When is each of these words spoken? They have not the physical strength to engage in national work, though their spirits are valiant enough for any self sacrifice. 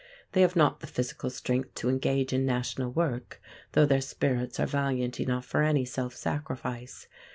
They 0.31 0.41
have 0.41 0.55
not 0.55 0.79
the 0.79 0.87
physical 0.87 1.29
strength 1.29 1.75
to 1.75 1.87
engage 1.87 2.33
in 2.33 2.43
national 2.43 2.89
work, 2.91 3.39
though 3.73 3.85
their 3.85 4.01
spirits 4.01 4.59
are 4.59 4.65
valiant 4.65 5.19
enough 5.19 5.45
for 5.45 5.61
any 5.61 5.85
self 5.85 6.15
sacrifice. 6.15 7.07